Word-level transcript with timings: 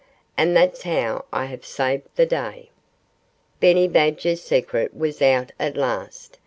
And 0.35 0.57
that's 0.57 0.81
how 0.81 1.25
I 1.31 1.45
have 1.45 1.63
saved 1.63 2.07
the 2.15 2.25
day." 2.25 2.71
Benny 3.59 3.87
Badger's 3.87 4.41
secret 4.41 4.95
was 4.97 5.21
out 5.21 5.51
at 5.59 5.77
last. 5.77 6.39